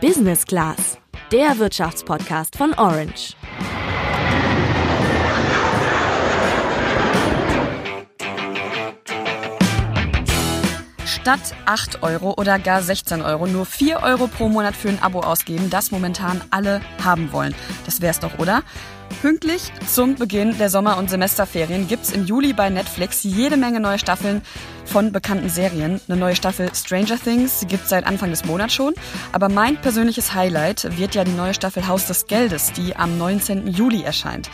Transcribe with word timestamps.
Business 0.00 0.46
Class, 0.46 0.96
der 1.30 1.58
Wirtschaftspodcast 1.58 2.56
von 2.56 2.72
Orange. 2.72 3.34
Statt 11.04 11.40
8 11.66 12.02
Euro 12.02 12.32
oder 12.38 12.58
gar 12.58 12.80
16 12.80 13.20
Euro 13.20 13.46
nur 13.46 13.66
4 13.66 14.02
Euro 14.02 14.26
pro 14.26 14.48
Monat 14.48 14.74
für 14.74 14.88
ein 14.88 15.02
Abo 15.02 15.20
ausgeben, 15.20 15.68
das 15.68 15.90
momentan 15.90 16.40
alle 16.50 16.80
haben 17.04 17.30
wollen. 17.32 17.54
Das 17.84 18.00
wär's 18.00 18.20
doch, 18.20 18.38
oder? 18.38 18.62
Pünktlich 19.22 19.70
zum 19.86 20.14
Beginn 20.14 20.56
der 20.56 20.70
Sommer- 20.70 20.96
und 20.96 21.10
Semesterferien 21.10 21.86
gibt's 21.88 22.10
im 22.10 22.24
Juli 22.24 22.54
bei 22.54 22.70
Netflix 22.70 23.22
jede 23.22 23.58
Menge 23.58 23.78
neue 23.78 23.98
Staffeln 23.98 24.40
von 24.86 25.12
bekannten 25.12 25.50
Serien. 25.50 26.00
Eine 26.08 26.18
neue 26.18 26.34
Staffel 26.34 26.70
Stranger 26.74 27.18
Things 27.22 27.66
gibt's 27.68 27.90
seit 27.90 28.06
Anfang 28.06 28.30
des 28.30 28.44
Monats 28.46 28.72
schon. 28.72 28.94
Aber 29.32 29.48
mein 29.48 29.80
persönliches 29.80 30.34
Highlight 30.34 30.96
wird 30.98 31.14
ja 31.14 31.24
die 31.24 31.32
neue 31.32 31.52
Staffel 31.52 31.86
Haus 31.86 32.06
des 32.06 32.26
Geldes, 32.26 32.72
die 32.72 32.96
am 32.96 33.18
19. 33.18 33.66
Juli 33.66 34.02
erscheint. 34.02 34.50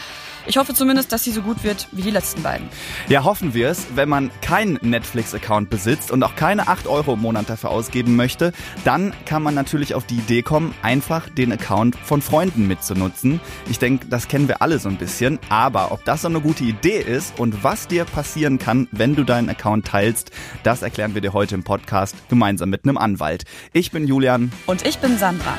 Ich 0.49 0.59
hoffe 0.59 0.75
zumindest, 0.75 1.11
dass 1.11 1.25
sie 1.25 1.33
so 1.33 1.43
gut 1.43 1.65
wird 1.65 1.89
wie 1.91 2.03
die 2.03 2.11
letzten 2.11 2.43
beiden. 2.43 2.69
Ja, 3.09 3.25
hoffen 3.25 3.53
wir 3.53 3.69
es. 3.69 3.89
Wenn 3.97 4.09
man 4.09 4.31
keinen 4.43 4.79
Netflix-Account 4.81 5.71
besitzt 5.71 6.13
und 6.13 6.23
auch 6.23 6.37
keine 6.37 6.69
8 6.69 6.87
Euro 6.87 7.15
im 7.15 7.21
Monat 7.21 7.51
dafür 7.51 7.71
ausgeben 7.71 8.15
möchte, 8.15 8.53
dann 8.85 9.13
kann 9.25 9.43
man 9.43 9.55
natürlich 9.55 9.95
auf 9.97 10.07
die 10.07 10.15
Idee 10.15 10.43
kommen, 10.43 10.73
einfach 10.83 11.29
den 11.29 11.51
Account 11.51 11.97
von 11.97 12.23
Freunden 12.23 12.69
mitzunutzen. 12.69 13.41
Ich 13.69 13.81
denke, 13.81 14.07
das 14.07 14.29
kennen 14.29 14.46
wir 14.49 14.63
alle 14.63 14.79
so 14.79 14.89
ein 14.89 14.97
bisschen. 14.97 15.39
Aber 15.49 15.93
ob 15.93 16.05
das 16.05 16.23
so 16.23 16.29
eine 16.29 16.41
gute 16.41 16.65
Idee 16.65 17.01
ist 17.01 17.39
und 17.39 17.63
was 17.63 17.89
dir 17.89 18.05
passieren 18.05 18.59
kann, 18.59 18.89
wenn 18.93 19.15
du 19.15 19.25
deinen 19.25 19.49
Account 19.49 19.87
teilst, 19.87 20.31
das 20.63 20.83
erklären 20.83 21.15
wir 21.15 21.21
dir 21.21 21.33
heute 21.33 21.55
im 21.55 21.65
Podcast 21.65 22.17
gemeinsam 22.29 22.71
mit 22.71 22.85
einem 22.85 22.99
Anwalt. 22.99 23.45
Ich 23.73 23.91
bin 23.91 24.07
Julian. 24.07 24.53
Und 24.67 24.87
ich 24.87 24.99
bin 24.99 25.19
Sandra. 25.19 25.55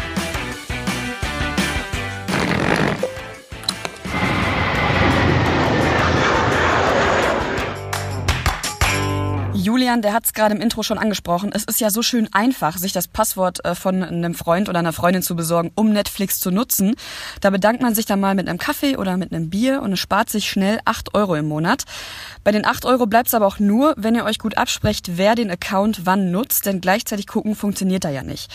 Julian, 9.67 10.01
der 10.01 10.13
hat 10.13 10.23
es 10.23 10.31
gerade 10.31 10.55
im 10.55 10.61
Intro 10.61 10.81
schon 10.81 10.97
angesprochen. 10.97 11.51
Es 11.53 11.65
ist 11.65 11.81
ja 11.81 11.89
so 11.89 12.01
schön 12.01 12.29
einfach, 12.31 12.77
sich 12.77 12.93
das 12.93 13.09
Passwort 13.09 13.65
äh, 13.65 13.75
von 13.75 14.01
einem 14.01 14.33
Freund 14.33 14.69
oder 14.69 14.79
einer 14.79 14.93
Freundin 14.93 15.21
zu 15.21 15.35
besorgen, 15.35 15.73
um 15.75 15.91
Netflix 15.91 16.39
zu 16.39 16.51
nutzen. 16.51 16.95
Da 17.41 17.49
bedankt 17.49 17.81
man 17.81 17.93
sich 17.93 18.05
dann 18.05 18.21
mal 18.21 18.33
mit 18.33 18.47
einem 18.47 18.59
Kaffee 18.59 18.95
oder 18.95 19.17
mit 19.17 19.33
einem 19.33 19.49
Bier 19.49 19.81
und 19.81 19.91
es 19.91 19.99
spart 19.99 20.29
sich 20.29 20.49
schnell 20.49 20.79
8 20.85 21.15
Euro 21.15 21.35
im 21.35 21.49
Monat. 21.49 21.83
Bei 22.45 22.53
den 22.53 22.65
8 22.65 22.85
Euro 22.85 23.07
bleibt 23.07 23.27
es 23.27 23.33
aber 23.33 23.45
auch 23.45 23.59
nur, 23.59 23.93
wenn 23.97 24.15
ihr 24.15 24.23
euch 24.23 24.39
gut 24.39 24.57
absprecht, 24.57 25.17
wer 25.17 25.35
den 25.35 25.51
Account 25.51 26.05
wann 26.05 26.31
nutzt, 26.31 26.65
denn 26.65 26.79
gleichzeitig 26.79 27.27
gucken 27.27 27.53
funktioniert 27.53 28.05
da 28.05 28.09
ja 28.09 28.23
nicht. 28.23 28.49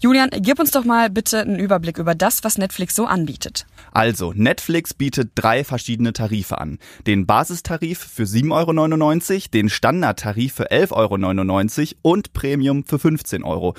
Julian, 0.00 0.30
gib 0.32 0.58
uns 0.58 0.72
doch 0.72 0.84
mal 0.84 1.10
bitte 1.10 1.42
einen 1.42 1.60
Überblick 1.60 1.96
über 1.96 2.16
das, 2.16 2.42
was 2.42 2.58
Netflix 2.58 2.96
so 2.96 3.06
anbietet. 3.06 3.66
Also, 3.92 4.32
Netflix 4.34 4.94
bietet 4.94 5.30
drei 5.36 5.62
verschiedene 5.62 6.12
Tarife 6.12 6.58
an. 6.58 6.80
Den 7.06 7.24
Basistarif 7.24 8.00
für 8.00 8.24
7,99 8.24 9.32
Euro, 9.32 9.40
den 9.54 9.68
Standardtarif 9.68 10.55
für 10.56 10.70
11,99 10.72 11.96
Euro 12.02 12.14
und 12.14 12.32
Premium 12.32 12.84
für 12.84 12.96
15,99 12.96 13.44
Euro. 13.44 13.74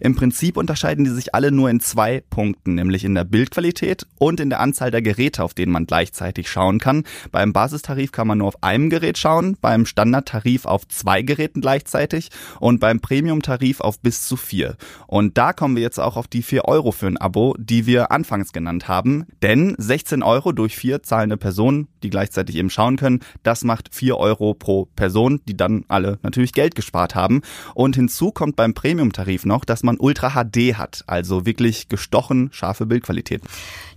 Im 0.00 0.14
Prinzip 0.14 0.56
unterscheiden 0.56 1.04
die 1.04 1.10
sich 1.10 1.34
alle 1.34 1.50
nur 1.50 1.68
in 1.68 1.80
zwei 1.80 2.22
Punkten, 2.30 2.76
nämlich 2.76 3.04
in 3.04 3.14
der 3.14 3.24
Bildqualität 3.24 4.06
und 4.18 4.38
in 4.38 4.50
der 4.50 4.60
Anzahl 4.60 4.90
der 4.90 5.02
Geräte, 5.02 5.42
auf 5.42 5.54
denen 5.54 5.72
man 5.72 5.86
gleichzeitig 5.86 6.48
schauen 6.48 6.78
kann. 6.78 7.02
Beim 7.32 7.52
Basistarif 7.52 8.12
kann 8.12 8.28
man 8.28 8.38
nur 8.38 8.48
auf 8.48 8.62
einem 8.62 8.90
Gerät 8.90 9.18
schauen, 9.18 9.56
beim 9.60 9.86
Standardtarif 9.86 10.64
auf 10.66 10.86
zwei 10.86 11.22
Geräten 11.22 11.60
gleichzeitig 11.60 12.30
und 12.60 12.78
beim 12.78 13.00
Premium-Tarif 13.00 13.80
auf 13.80 14.00
bis 14.00 14.26
zu 14.26 14.36
vier. 14.36 14.76
Und 15.08 15.36
da 15.36 15.52
kommen 15.52 15.74
wir 15.74 15.82
jetzt 15.82 15.98
auch 15.98 16.16
auf 16.16 16.28
die 16.28 16.42
4 16.42 16.66
Euro 16.66 16.92
für 16.92 17.06
ein 17.06 17.16
Abo, 17.16 17.56
die 17.58 17.86
wir 17.86 18.12
anfangs 18.12 18.52
genannt 18.52 18.86
haben. 18.86 19.26
Denn 19.42 19.74
16 19.78 20.22
Euro 20.22 20.52
durch 20.52 20.76
vier 20.76 21.02
zahlende 21.02 21.36
Personen, 21.36 21.88
die 22.02 22.10
gleichzeitig 22.10 22.56
eben 22.56 22.70
schauen 22.70 22.96
können, 22.96 23.20
das 23.42 23.64
macht 23.64 23.94
4 23.94 24.16
Euro 24.16 24.54
pro 24.54 24.86
Person 24.96 25.29
die 25.38 25.56
dann 25.56 25.84
alle 25.88 26.18
natürlich 26.22 26.52
Geld 26.52 26.74
gespart 26.74 27.14
haben. 27.14 27.42
Und 27.74 27.96
hinzu 27.96 28.32
kommt 28.32 28.56
beim 28.56 28.74
Premium-Tarif 28.74 29.44
noch, 29.44 29.64
dass 29.64 29.82
man 29.82 29.96
Ultra 29.98 30.30
HD 30.30 30.74
hat, 30.76 31.04
also 31.06 31.46
wirklich 31.46 31.88
gestochen 31.88 32.48
scharfe 32.52 32.86
Bildqualität. 32.86 33.42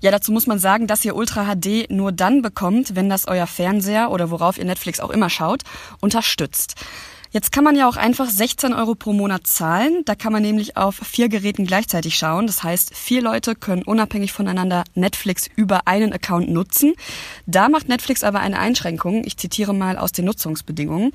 Ja, 0.02 0.12
dazu 0.12 0.32
muss 0.32 0.48
man 0.48 0.60
sagen, 0.60 0.88
dass 0.88 1.04
ihr 1.06 1.16
Ultra 1.16 1.46
HD 1.46 1.90
nur 1.90 2.12
dann 2.12 2.42
bekommt, 2.42 2.96
wenn 2.96 3.10
das 3.10 3.28
euer 3.28 3.48
Fernseher 3.48 4.12
oder 4.12 4.32
worauf 4.32 4.58
ihr 4.58 4.66
Netflix 4.66 5.00
auch 5.00 5.10
immer 5.10 5.30
schaut, 5.30 5.64
unterstützt. 6.02 6.76
Jetzt 7.34 7.52
kann 7.52 7.64
man 7.64 7.76
ja 7.76 7.90
auch 7.90 7.98
einfach 7.98 8.30
16 8.30 8.74
Euro 8.74 8.94
pro 8.94 9.12
Monat 9.12 9.48
zahlen. 9.48 10.04
Da 10.06 10.14
kann 10.14 10.32
man 10.32 10.44
nämlich 10.44 10.78
auf 10.78 10.98
vier 10.98 11.30
Geräten 11.30 11.66
gleichzeitig 11.66 12.16
schauen. 12.16 12.46
Das 12.46 12.62
heißt, 12.62 12.96
vier 12.96 13.24
Leute 13.24 13.56
können 13.56 13.82
unabhängig 13.82 14.32
voneinander 14.32 14.84
Netflix 14.94 15.50
über 15.56 15.88
einen 15.88 16.14
Account 16.14 16.52
nutzen. 16.52 16.94
Da 17.48 17.70
macht 17.70 17.90
Netflix 17.90 18.24
aber 18.24 18.42
eine 18.42 18.60
Einschränkung. 18.60 19.24
Ich 19.26 19.38
zitiere 19.38 19.74
mal 19.74 19.98
aus 19.98 20.12
den 20.12 20.26
Nutzungsbedingungen. 20.26 21.12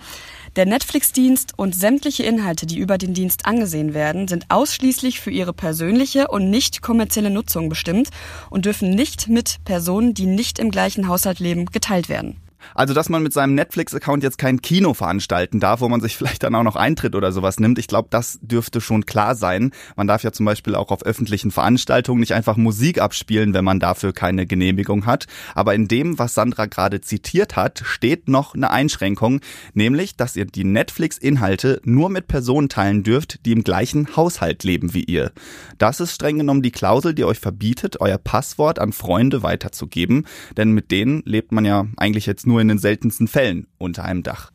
Der 0.57 0.67
Netflix-Dienst 0.67 1.53
und 1.57 1.77
sämtliche 1.77 2.25
Inhalte, 2.25 2.67
die 2.67 2.79
über 2.79 2.99
den 2.99 3.15
Dienst 3.15 3.47
angesehen 3.47 3.95
werden, 3.95 4.27
sind 4.27 4.47
ausschließlich 4.49 5.21
für 5.21 5.31
ihre 5.31 5.53
persönliche 5.53 6.27
und 6.27 6.51
nicht 6.51 6.83
kommerzielle 6.83 7.31
Nutzung 7.31 7.69
bestimmt 7.69 8.09
und 8.51 8.65
dürfen 8.65 8.91
nicht 8.91 9.29
mit 9.29 9.59
Personen, 9.65 10.15
die 10.15 10.27
nicht 10.27 10.59
im 10.59 10.73
gleichen 10.73 11.07
Haushalt 11.07 11.39
leben, 11.39 11.67
geteilt 11.67 12.09
werden. 12.09 12.48
Also, 12.75 12.95
dass 12.95 13.09
man 13.09 13.23
mit 13.23 13.33
seinem 13.33 13.55
Netflix-Account 13.55 14.23
jetzt 14.23 14.39
kein 14.39 14.63
Kino 14.63 14.95
veranstalten 14.95 15.61
darf, 15.61 15.81
wo 15.81 15.89
man 15.89 16.01
sich 16.01 16.17
vielleicht 16.19 16.43
dann 16.43 16.55
auch 16.55 16.63
noch 16.63 16.77
Eintritt 16.77 17.15
oder 17.15 17.33
sowas 17.33 17.61
nimmt, 17.61 17.79
ich 17.79 17.87
glaube, 17.87 18.09
das 18.11 18.39
dürfte 18.43 18.81
schon 18.81 19.07
klar 19.07 19.35
sein. 19.35 19.73
Man 19.97 20.07
darf 20.07 20.23
ja 20.23 20.33
zum 20.33 20.47
Beispiel 20.47 20.75
auch 20.75 20.91
auf 20.91 21.05
öffentlichen 21.05 21.51
Veranstaltungen 21.51 22.21
nicht 22.21 22.35
einfach 22.35 22.57
Musik 22.57 23.01
abspielen, 23.01 23.55
wenn 23.55 23.65
man 23.65 23.81
dafür 23.81 24.13
keine 24.13 24.47
Genehmigung 24.47 25.07
hat. 25.07 25.27
Aber 25.55 25.75
in 25.75 25.89
dem, 25.89 26.19
was 26.19 26.35
Sandra 26.35 26.67
gerade 26.67 27.01
zitiert 27.01 27.57
hat, 27.57 27.83
steht 27.85 28.29
noch 28.29 28.55
eine 28.55 28.71
Einschränkung, 28.71 29.41
nämlich, 29.75 30.17
dass 30.17 30.37
ihr 30.37 30.47
die 30.47 30.65
Netflix-Inhalte 30.65 31.81
nur 31.85 32.11
mit 32.11 32.29
Personen 32.29 32.69
teilen 32.69 33.03
dürft, 33.03 33.45
die 33.47 33.53
im 33.53 33.65
gleichen 33.65 34.17
Haushalt 34.17 34.65
leben 34.65 34.95
wie 34.95 35.05
ihr. 35.05 35.33
Das 35.79 36.01
ist 36.01 36.15
streng 36.15 36.39
genommen 36.39 36.63
die 36.63 36.73
Klausel, 36.73 37.15
die 37.15 37.25
euch 37.25 37.39
verbietet, 37.39 38.01
euer 38.01 38.19
Passwort 38.19 38.79
an 38.79 38.93
Freunde 38.93 39.43
weiterzugeben, 39.43 40.27
denn 40.57 40.73
mit 40.73 40.91
denen 40.91 41.23
lebt 41.25 41.53
man 41.53 41.65
ja 41.65 41.87
eigentlich 41.97 42.27
jetzt 42.27 42.47
nur 42.49 42.61
in 42.61 42.67
den 42.69 42.79
seltensten 42.79 43.29
Fällen 43.29 43.69
unter 43.79 44.05
einem 44.05 44.25
Dach. 44.25 44.51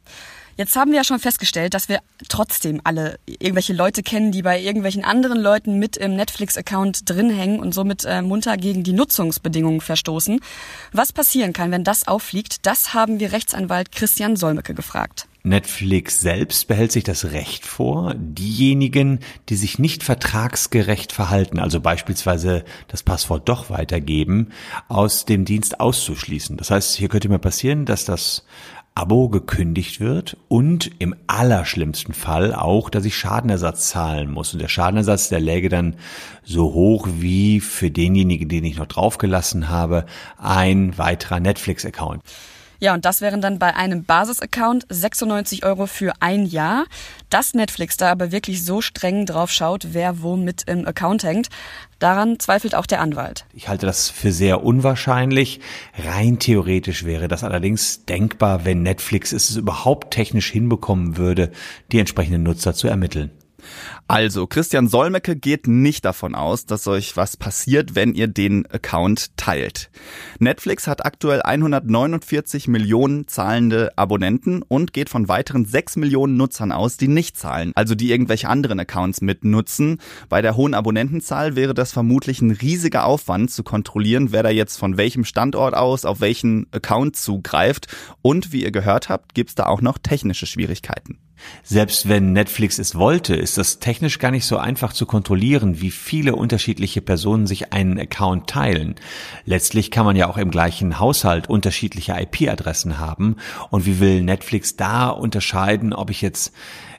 Jetzt 0.56 0.76
haben 0.76 0.92
wir 0.92 0.98
ja 0.98 1.04
schon 1.04 1.20
festgestellt, 1.20 1.74
dass 1.74 1.90
wir 1.90 2.00
trotzdem 2.30 2.80
alle 2.84 3.18
irgendwelche 3.26 3.74
Leute 3.74 4.04
kennen, 4.04 4.32
die 4.32 4.44
bei 4.44 4.60
irgendwelchen 4.60 5.04
anderen 5.04 5.40
Leuten 5.40 5.80
mit 5.80 5.98
im 5.98 6.16
Netflix-Account 6.16 7.10
drin 7.10 7.32
hängen 7.32 7.60
und 7.60 7.74
somit 7.74 8.06
äh, 8.06 8.22
munter 8.22 8.56
gegen 8.58 8.84
die 8.84 8.94
Nutzungsbedingungen 8.94 9.82
verstoßen. 9.82 10.40
Was 10.92 11.12
passieren 11.12 11.54
kann, 11.54 11.72
wenn 11.72 11.84
das 11.84 12.08
auffliegt, 12.08 12.66
das 12.68 12.94
haben 12.94 13.20
wir 13.20 13.32
Rechtsanwalt 13.32 13.92
Christian 13.92 14.36
Solmecke 14.36 14.76
gefragt. 14.76 15.28
Netflix 15.46 16.22
selbst 16.22 16.70
behält 16.70 16.94
sich 16.94 17.04
das 17.04 17.26
Recht 17.34 17.66
vor, 17.66 18.14
diejenigen, 18.16 19.20
die 19.50 19.58
sich 19.58 19.78
nicht 19.78 20.02
vertragsgerecht 20.02 21.12
verhalten, 21.12 21.60
also 21.60 21.82
beispielsweise 21.82 22.64
das 22.88 23.04
Passwort 23.04 23.50
doch 23.50 23.70
weitergeben, 23.70 24.54
aus 24.88 25.26
dem 25.26 25.44
Dienst 25.44 25.82
auszuschließen. 25.82 26.56
Das 26.56 26.72
heißt, 26.72 26.96
hier 26.96 27.10
könnte 27.10 27.28
mir 27.28 27.40
passieren, 27.40 27.86
dass 27.86 28.06
das 28.06 28.46
Abo 28.96 29.28
gekündigt 29.28 30.00
wird 30.00 30.38
und 30.50 30.92
im 31.00 31.16
allerschlimmsten 31.26 32.14
Fall 32.14 32.54
auch, 32.54 32.92
dass 32.92 33.06
ich 33.06 33.18
Schadenersatz 33.18 33.90
zahlen 33.90 34.32
muss. 34.32 34.54
Und 34.54 34.62
der 34.62 34.68
Schadenersatz, 34.68 35.30
der 35.30 35.40
läge 35.40 35.70
dann 35.70 35.96
so 36.44 36.74
hoch 36.74 37.08
wie 37.12 37.60
für 37.60 37.90
denjenigen, 37.90 38.50
den 38.50 38.64
ich 38.64 38.78
noch 38.78 38.86
draufgelassen 38.86 39.70
habe, 39.70 40.06
ein 40.38 40.96
weiterer 40.98 41.40
Netflix-Account. 41.40 42.22
Ja, 42.84 42.94
und 42.94 43.06
das 43.06 43.22
wären 43.22 43.40
dann 43.40 43.60
bei 43.60 43.78
einem 43.78 44.04
Basis-Account 44.04 44.88
96 44.90 45.64
Euro 45.64 45.86
für 45.86 46.12
ein 46.20 46.46
Jahr. 46.46 46.84
Dass 47.30 47.54
Netflix 47.54 47.96
da 47.96 48.12
aber 48.12 48.34
wirklich 48.34 48.66
so 48.66 48.82
streng 48.82 49.26
drauf 49.26 49.52
schaut, 49.52 49.94
wer 49.94 50.22
wo 50.22 50.36
mit 50.36 50.64
im 50.64 50.86
Account 50.86 51.24
hängt, 51.24 51.48
daran 52.00 52.42
zweifelt 52.42 52.76
auch 52.76 52.86
der 52.86 53.00
Anwalt. 53.00 53.46
Ich 53.54 53.70
halte 53.70 53.86
das 53.86 54.10
für 54.10 54.34
sehr 54.34 54.66
unwahrscheinlich. 54.66 55.62
Rein 55.98 56.40
theoretisch 56.40 57.06
wäre 57.06 57.30
das 57.30 57.46
allerdings 57.46 58.04
denkbar, 58.04 58.66
wenn 58.66 58.84
Netflix 58.84 59.32
es 59.32 59.56
überhaupt 59.56 60.12
technisch 60.14 60.52
hinbekommen 60.52 61.16
würde, 61.16 61.54
die 61.94 62.00
entsprechenden 62.00 62.44
Nutzer 62.44 62.74
zu 62.74 62.90
ermitteln. 62.90 63.32
Also, 64.08 64.48
Christian 64.48 64.88
Solmecke 64.88 65.36
geht 65.36 65.68
nicht 65.68 66.06
davon 66.06 66.36
aus, 66.36 66.66
dass 66.66 66.88
euch 66.88 67.16
was 67.18 67.38
passiert, 67.38 67.96
wenn 67.96 68.14
ihr 68.14 68.28
den 68.28 68.66
Account 68.68 69.36
teilt. 69.38 69.90
Netflix 70.40 70.88
hat 70.88 71.06
aktuell 71.06 71.42
149 71.42 72.68
Millionen 72.68 73.28
zahlende 73.28 73.98
Abonnenten 73.98 74.62
und 74.62 74.94
geht 74.94 75.10
von 75.10 75.28
weiteren 75.28 75.66
6 75.66 75.96
Millionen 75.96 76.38
Nutzern 76.38 76.72
aus, 76.72 76.98
die 76.98 77.08
nicht 77.08 77.38
zahlen, 77.38 77.72
also 77.76 77.96
die 77.96 78.12
irgendwelche 78.12 78.50
anderen 78.50 78.80
Accounts 78.80 79.22
mitnutzen. 79.22 80.00
Bei 80.30 80.42
der 80.42 80.56
hohen 80.56 80.74
Abonnentenzahl 80.74 81.56
wäre 81.56 81.74
das 81.74 81.94
vermutlich 81.94 82.42
ein 82.42 82.52
riesiger 82.52 83.06
Aufwand 83.06 83.52
zu 83.52 83.64
kontrollieren, 83.64 84.32
wer 84.32 84.44
da 84.44 84.50
jetzt 84.50 84.78
von 84.78 84.98
welchem 84.98 85.26
Standort 85.26 85.76
aus 85.76 86.06
auf 86.06 86.22
welchen 86.22 86.68
Account 86.72 87.16
zugreift. 87.16 87.88
Und 88.22 88.52
wie 88.52 88.64
ihr 88.64 88.72
gehört 88.72 89.10
habt, 89.10 89.34
gibt's 89.34 89.56
da 89.56 89.66
auch 89.66 89.82
noch 89.82 89.98
technische 89.98 90.46
Schwierigkeiten. 90.46 91.20
Selbst 91.64 92.10
wenn 92.10 92.34
Netflix 92.34 92.80
es 92.80 92.96
wollte, 92.96 93.36
ist 93.36 93.58
das 93.58 93.80
technisch 93.80 94.20
gar 94.20 94.32
nicht 94.32 94.46
so 94.46 94.58
einfach 94.58 94.94
zu 94.94 95.06
kontrollieren, 95.06 95.82
wie 95.82 95.92
viele 95.92 96.36
unterschiedliche 96.36 97.02
Personen 97.02 97.48
sich 97.48 97.74
einen 97.74 98.00
Account 98.00 98.50
teilen. 98.50 98.96
Letztlich 99.46 99.92
kann 99.92 100.06
man 100.06 100.16
ja 100.16 100.28
auch 100.28 100.38
im 100.38 100.52
gleichen 100.52 101.00
Haushalt 101.00 101.50
unterschiedliche 101.50 102.14
IP-Adressen 102.14 103.00
haben. 103.00 103.38
Und 103.70 103.86
wie 103.86 104.00
will 104.00 104.22
Netflix 104.24 104.76
da 104.76 105.10
unterscheiden, 105.10 105.94
ob 105.94 106.10
ich 106.10 106.22
jetzt 106.22 106.54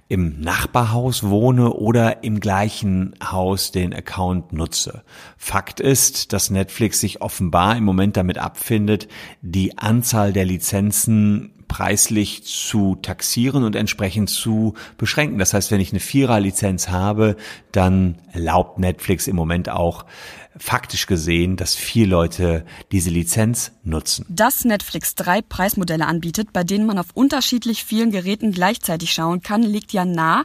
im 0.08 0.40
Nachbarhaus 0.40 1.24
wohne 1.24 1.72
oder 1.72 2.24
im 2.24 2.40
gleichen 2.40 3.14
Haus 3.24 3.72
den 3.72 3.94
Account 3.94 4.52
nutze. 4.52 5.02
Fakt 5.38 5.80
ist, 5.80 6.32
dass 6.32 6.50
Netflix 6.50 7.00
sich 7.00 7.22
offenbar 7.22 7.76
im 7.76 7.84
Moment 7.84 8.16
damit 8.16 8.38
abfindet, 8.38 9.08
die 9.40 9.78
Anzahl 9.78 10.32
der 10.32 10.44
Lizenzen 10.44 11.53
preislich 11.74 12.44
zu 12.44 12.94
taxieren 13.02 13.64
und 13.64 13.74
entsprechend 13.74 14.30
zu 14.30 14.74
beschränken. 14.96 15.38
Das 15.40 15.54
heißt, 15.54 15.72
wenn 15.72 15.80
ich 15.80 15.90
eine 15.90 15.98
Vierer-Lizenz 15.98 16.88
habe, 16.88 17.34
dann 17.72 18.14
erlaubt 18.30 18.78
Netflix 18.78 19.26
im 19.26 19.34
Moment 19.34 19.68
auch 19.68 20.04
faktisch 20.56 21.06
gesehen, 21.06 21.56
dass 21.56 21.74
vier 21.74 22.06
Leute 22.06 22.64
diese 22.92 23.10
Lizenz 23.10 23.72
nutzen. 23.82 24.24
Dass 24.28 24.64
Netflix 24.64 25.16
drei 25.16 25.42
Preismodelle 25.42 26.06
anbietet, 26.06 26.52
bei 26.52 26.62
denen 26.62 26.86
man 26.86 26.96
auf 26.96 27.08
unterschiedlich 27.12 27.82
vielen 27.82 28.12
Geräten 28.12 28.52
gleichzeitig 28.52 29.12
schauen 29.12 29.42
kann, 29.42 29.64
liegt 29.64 29.92
ja 29.92 30.04
nah, 30.04 30.44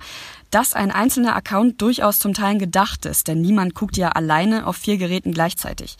dass 0.49 0.73
ein 0.73 0.89
einzelner 0.89 1.35
Account 1.35 1.79
durchaus 1.79 2.17
zum 2.17 2.33
Teil 2.33 2.57
gedacht 2.57 3.05
ist, 3.05 3.27
denn 3.27 3.39
niemand 3.39 3.75
guckt 3.75 3.97
ja 3.97 4.09
alleine 4.09 4.65
auf 4.65 4.77
vier 4.77 4.97
Geräten 4.97 5.31
gleichzeitig. 5.31 5.95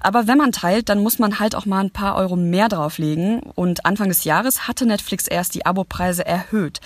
Aber 0.00 0.26
wenn 0.26 0.38
man 0.38 0.52
teilt, 0.52 0.88
dann 0.88 1.02
muss 1.02 1.18
man 1.18 1.38
halt 1.38 1.54
auch 1.54 1.66
mal 1.66 1.80
ein 1.80 1.90
paar 1.90 2.16
Euro 2.16 2.36
mehr 2.36 2.68
drauflegen. 2.68 3.40
Und 3.40 3.84
Anfang 3.86 4.08
des 4.08 4.24
Jahres 4.24 4.68
hatte 4.68 4.86
Netflix 4.86 5.26
erst 5.26 5.54
die 5.54 5.66
Abopreise 5.66 6.24
erhöht. 6.24 6.80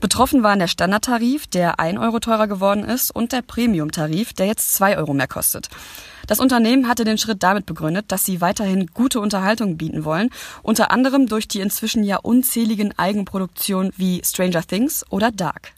Betroffen 0.00 0.42
waren 0.42 0.58
der 0.58 0.66
Standardtarif, 0.66 1.46
der 1.46 1.78
1 1.78 1.98
Euro 1.98 2.18
teurer 2.18 2.48
geworden 2.48 2.84
ist, 2.84 3.10
und 3.10 3.32
der 3.32 3.42
Premium-Tarif, 3.42 4.32
der 4.32 4.46
jetzt 4.46 4.74
2 4.74 4.98
Euro 4.98 5.14
mehr 5.14 5.28
kostet. 5.28 5.68
Das 6.32 6.40
Unternehmen 6.40 6.88
hatte 6.88 7.04
den 7.04 7.18
Schritt 7.18 7.42
damit 7.42 7.66
begründet, 7.66 8.06
dass 8.08 8.24
sie 8.24 8.40
weiterhin 8.40 8.86
gute 8.86 9.20
Unterhaltung 9.20 9.76
bieten 9.76 10.06
wollen, 10.06 10.30
unter 10.62 10.90
anderem 10.90 11.26
durch 11.26 11.46
die 11.46 11.60
inzwischen 11.60 12.04
ja 12.04 12.16
unzähligen 12.16 12.98
Eigenproduktionen 12.98 13.92
wie 13.98 14.22
Stranger 14.24 14.62
Things 14.62 15.04
oder 15.10 15.30
Dark. 15.30 15.74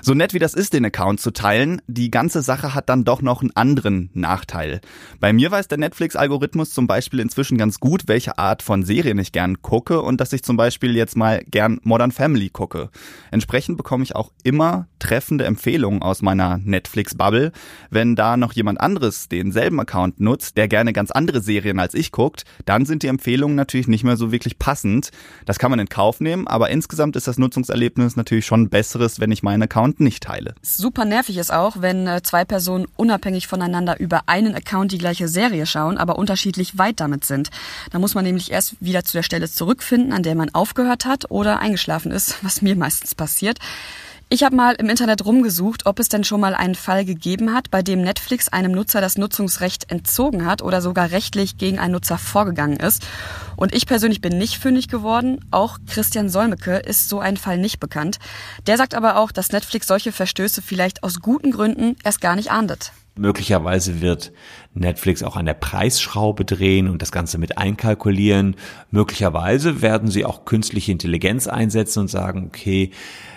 So 0.00 0.14
nett 0.14 0.32
wie 0.32 0.38
das 0.38 0.54
ist, 0.54 0.72
den 0.72 0.86
Account 0.86 1.20
zu 1.20 1.30
teilen, 1.30 1.82
die 1.88 2.10
ganze 2.10 2.40
Sache 2.40 2.74
hat 2.74 2.88
dann 2.88 3.04
doch 3.04 3.20
noch 3.20 3.42
einen 3.42 3.54
anderen 3.54 4.08
Nachteil. 4.14 4.80
Bei 5.20 5.34
mir 5.34 5.50
weiß 5.50 5.68
der 5.68 5.76
Netflix-Algorithmus 5.76 6.72
zum 6.72 6.86
Beispiel 6.86 7.20
inzwischen 7.20 7.58
ganz 7.58 7.78
gut, 7.78 8.04
welche 8.06 8.38
Art 8.38 8.62
von 8.62 8.84
Serien 8.84 9.18
ich 9.18 9.32
gern 9.32 9.60
gucke 9.60 10.00
und 10.00 10.22
dass 10.22 10.32
ich 10.32 10.42
zum 10.42 10.56
Beispiel 10.56 10.96
jetzt 10.96 11.18
mal 11.18 11.44
gern 11.50 11.80
Modern 11.82 12.12
Family 12.12 12.48
gucke. 12.48 12.88
Entsprechend 13.30 13.76
bekomme 13.76 14.04
ich 14.04 14.16
auch 14.16 14.32
immer 14.42 14.86
treffende 15.00 15.44
Empfehlungen 15.44 16.00
aus 16.00 16.22
meiner 16.22 16.56
Netflix-Bubble. 16.56 17.52
Wenn 17.90 18.16
da 18.16 18.38
noch 18.38 18.54
jemand 18.54 18.80
anderes 18.80 19.28
denselben 19.28 19.78
Account 19.78 19.97
nutzt, 20.18 20.56
der 20.56 20.68
gerne 20.68 20.92
ganz 20.92 21.10
andere 21.10 21.40
Serien 21.40 21.78
als 21.78 21.94
ich 21.94 22.12
guckt, 22.12 22.44
dann 22.64 22.86
sind 22.86 23.02
die 23.02 23.08
Empfehlungen 23.08 23.56
natürlich 23.56 23.88
nicht 23.88 24.04
mehr 24.04 24.16
so 24.16 24.32
wirklich 24.32 24.58
passend. 24.58 25.10
Das 25.46 25.58
kann 25.58 25.70
man 25.70 25.80
in 25.80 25.88
Kauf 25.88 26.20
nehmen, 26.20 26.46
aber 26.46 26.70
insgesamt 26.70 27.16
ist 27.16 27.26
das 27.26 27.38
Nutzungserlebnis 27.38 28.16
natürlich 28.16 28.46
schon 28.46 28.68
besseres, 28.68 29.20
wenn 29.20 29.32
ich 29.32 29.42
meinen 29.42 29.62
Account 29.62 30.00
nicht 30.00 30.22
teile. 30.22 30.54
Super 30.62 31.04
nervig 31.04 31.36
ist 31.36 31.52
auch, 31.52 31.80
wenn 31.80 32.06
äh, 32.06 32.22
zwei 32.22 32.44
Personen 32.44 32.86
unabhängig 32.96 33.46
voneinander 33.46 33.98
über 33.98 34.22
einen 34.26 34.54
Account 34.54 34.92
die 34.92 34.98
gleiche 34.98 35.28
Serie 35.28 35.66
schauen, 35.66 35.98
aber 35.98 36.18
unterschiedlich 36.18 36.78
weit 36.78 37.00
damit 37.00 37.24
sind. 37.24 37.50
Da 37.90 37.98
muss 37.98 38.14
man 38.14 38.24
nämlich 38.24 38.50
erst 38.50 38.76
wieder 38.80 39.04
zu 39.04 39.12
der 39.12 39.22
Stelle 39.22 39.50
zurückfinden, 39.50 40.12
an 40.12 40.22
der 40.22 40.34
man 40.34 40.54
aufgehört 40.54 41.04
hat 41.04 41.30
oder 41.30 41.60
eingeschlafen 41.60 42.12
ist, 42.12 42.38
was 42.42 42.62
mir 42.62 42.76
meistens 42.76 43.14
passiert. 43.14 43.58
Ich 44.30 44.42
habe 44.42 44.54
mal 44.54 44.74
im 44.74 44.90
Internet 44.90 45.24
rumgesucht, 45.24 45.86
ob 45.86 45.98
es 45.98 46.10
denn 46.10 46.22
schon 46.22 46.42
mal 46.42 46.54
einen 46.54 46.74
Fall 46.74 47.06
gegeben 47.06 47.54
hat, 47.54 47.70
bei 47.70 47.80
dem 47.80 48.02
Netflix 48.02 48.50
einem 48.50 48.72
Nutzer 48.72 49.00
das 49.00 49.16
Nutzungsrecht 49.16 49.90
entzogen 49.90 50.44
hat 50.44 50.60
oder 50.60 50.82
sogar 50.82 51.12
rechtlich 51.12 51.56
gegen 51.56 51.78
einen 51.78 51.92
Nutzer 51.92 52.18
vorgegangen 52.18 52.76
ist. 52.76 53.06
Und 53.56 53.74
ich 53.74 53.86
persönlich 53.86 54.20
bin 54.20 54.36
nicht 54.36 54.58
fündig 54.58 54.88
geworden. 54.88 55.42
Auch 55.50 55.78
Christian 55.86 56.28
Solmecke 56.28 56.76
ist 56.76 57.08
so 57.08 57.20
ein 57.20 57.38
Fall 57.38 57.56
nicht 57.56 57.80
bekannt. 57.80 58.18
Der 58.66 58.76
sagt 58.76 58.94
aber 58.94 59.16
auch, 59.16 59.32
dass 59.32 59.50
Netflix 59.50 59.86
solche 59.86 60.12
Verstöße 60.12 60.60
vielleicht 60.60 61.04
aus 61.04 61.20
guten 61.20 61.50
Gründen 61.50 61.96
erst 62.04 62.20
gar 62.20 62.36
nicht 62.36 62.50
ahndet. 62.50 62.92
Möglicherweise 63.18 64.00
wird 64.00 64.32
Netflix 64.74 65.22
auch 65.22 65.36
an 65.36 65.46
der 65.46 65.54
Preisschraube 65.54 66.44
drehen 66.44 66.88
und 66.88 67.02
das 67.02 67.12
Ganze 67.12 67.38
mit 67.38 67.58
einkalkulieren. 67.58 68.56
Möglicherweise 68.90 69.82
werden 69.82 70.10
sie 70.10 70.24
auch 70.24 70.44
künstliche 70.44 70.92
Intelligenz 70.92 71.46
einsetzen 71.46 72.00
und 72.00 72.08
sagen, 72.08 72.46
okay, 72.46 72.90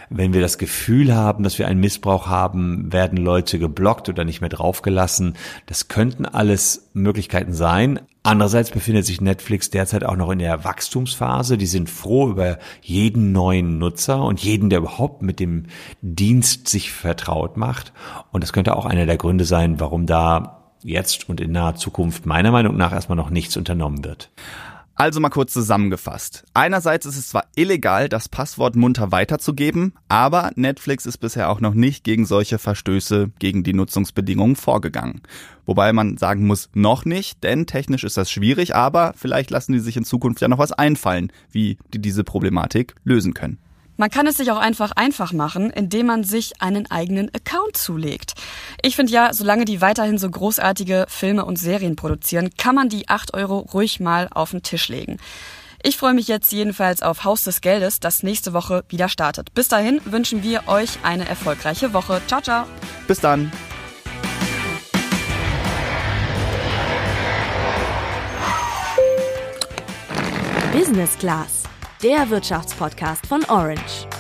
wenn 0.10 0.34
wir 0.34 0.42
das 0.42 0.58
Gefühl 0.58 1.16
haben, 1.16 1.44
dass 1.44 1.58
wir 1.58 1.68
einen 1.68 1.80
Missbrauch 1.80 2.28
haben, 2.28 2.92
werden 2.92 3.18
Leute 3.18 3.60
geblockt 3.60 4.10
oder 4.10 4.26
nicht 4.26 4.42
mehr 4.42 4.50
draufgelassen. 4.50 5.36
Das 5.68 5.88
könnten 5.88 6.26
alles 6.26 6.90
Möglichkeiten 6.94 7.54
sein. 7.54 8.02
Andererseits 8.24 8.70
befindet 8.70 9.06
sich 9.06 9.20
Netflix 9.20 9.72
derzeit 9.72 10.04
auch 10.04 10.16
noch 10.16 10.30
in 10.30 10.40
der 10.40 10.64
Wachstumsphase. 10.64 11.58
Die 11.58 11.66
sind 11.66 11.90
froh 11.90 12.30
über 12.30 12.60
jeden 12.82 13.32
neuen 13.32 13.80
Nutzer 13.80 14.22
und 14.24 14.44
jeden, 14.44 14.70
der 14.70 14.80
überhaupt 14.80 15.24
mit 15.24 15.40
dem 15.40 15.66
Dienst 16.02 16.68
sich 16.68 16.92
vertraut 16.92 17.58
macht. 17.58 17.94
Und 18.32 18.44
das 18.44 18.54
könnte 18.54 18.76
auch 18.76 18.86
einer 18.86 19.08
der 19.08 19.18
Gründe 19.18 19.46
sein, 19.46 19.80
warum 19.80 20.06
da 20.06 20.76
jetzt 20.84 21.30
und 21.30 21.42
in 21.42 21.52
naher 21.52 21.76
Zukunft 21.76 22.28
meiner 22.28 22.52
Meinung 22.52 22.78
nach 22.78 22.94
erstmal 22.94 23.16
noch 23.16 23.32
nichts 23.32 23.58
unternommen 23.58 24.04
wird. 24.04 24.30
Also 25.02 25.20
mal 25.20 25.30
kurz 25.30 25.52
zusammengefasst. 25.52 26.46
Einerseits 26.54 27.08
ist 27.08 27.18
es 27.18 27.30
zwar 27.30 27.46
illegal, 27.56 28.08
das 28.08 28.30
Passwort 28.30 28.76
munter 28.76 29.12
weiterzugeben, 29.12 29.94
aber 30.10 30.52
Netflix 30.54 31.08
ist 31.08 31.18
bisher 31.18 31.50
auch 31.50 31.60
noch 31.60 31.74
nicht 31.74 32.04
gegen 32.04 32.28
solche 32.28 32.60
Verstöße 32.60 33.32
gegen 33.40 33.64
die 33.64 33.74
Nutzungsbedingungen 33.74 34.56
vorgegangen. 34.56 35.24
Wobei 35.66 35.92
man 35.92 36.18
sagen 36.18 36.46
muss, 36.46 36.70
noch 36.76 37.04
nicht, 37.04 37.44
denn 37.44 37.66
technisch 37.66 38.04
ist 38.04 38.16
das 38.16 38.30
schwierig, 38.30 38.76
aber 38.76 39.16
vielleicht 39.18 39.50
lassen 39.50 39.74
die 39.74 39.80
sich 39.80 39.98
in 39.98 40.06
Zukunft 40.06 40.40
ja 40.40 40.48
noch 40.48 40.60
was 40.60 40.72
einfallen, 40.72 41.32
wie 41.50 41.80
die 41.96 42.00
diese 42.00 42.24
Problematik 42.24 42.94
lösen 43.04 43.34
können. 43.34 43.58
Man 44.02 44.10
kann 44.10 44.26
es 44.26 44.38
sich 44.38 44.50
auch 44.50 44.58
einfach 44.58 44.94
einfach 44.94 45.32
machen, 45.32 45.70
indem 45.70 46.08
man 46.08 46.24
sich 46.24 46.60
einen 46.60 46.90
eigenen 46.90 47.30
Account 47.36 47.78
zulegt. 47.78 48.34
Ich 48.82 48.96
finde 48.96 49.12
ja, 49.12 49.32
solange 49.32 49.64
die 49.64 49.80
weiterhin 49.80 50.18
so 50.18 50.28
großartige 50.28 51.06
Filme 51.08 51.46
und 51.46 51.60
Serien 51.60 51.96
produzieren, 51.96 52.50
kann 52.58 52.74
man 52.74 52.90
die 52.90 53.10
8 53.10 53.36
Euro 53.36 53.60
ruhig 53.60 54.00
mal 54.00 54.28
auf 54.32 54.50
den 54.50 54.64
Tisch 54.64 54.90
legen. 54.90 55.18
Ich 55.84 55.98
freue 55.98 56.16
mich 56.16 56.28
jetzt 56.28 56.52
jedenfalls 56.52 57.04
auf 57.04 57.26
Haus 57.26 57.44
des 57.44 57.62
Geldes, 57.62 58.00
das 58.00 58.24
nächste 58.24 58.54
Woche 58.54 58.84
wieder 58.90 59.08
startet. 59.08 59.54
Bis 59.54 59.68
dahin 59.68 60.02
wünschen 60.06 60.42
wir 60.42 60.68
euch 60.68 60.98
eine 61.04 61.30
erfolgreiche 61.30 61.94
Woche. 61.94 62.24
Ciao, 62.26 62.42
ciao. 62.42 62.66
Bis 63.06 63.20
dann. 63.20 63.52
Business 70.74 71.16
Class 71.20 71.61
der 72.04 72.30
Wirtschaftspodcast 72.30 73.28
von 73.28 73.44
Orange. 73.46 74.11